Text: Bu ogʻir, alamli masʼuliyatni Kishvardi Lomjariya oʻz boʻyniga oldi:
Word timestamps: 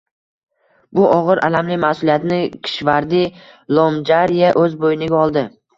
Bu 0.99 1.03
ogʻir, 1.17 1.41
alamli 1.49 1.77
masʼuliyatni 1.85 2.41
Kishvardi 2.65 3.23
Lomjariya 3.79 4.55
oʻz 4.65 4.79
boʻyniga 4.85 5.25
oldi: 5.27 5.51